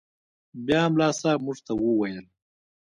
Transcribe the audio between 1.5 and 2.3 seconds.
ته وويل.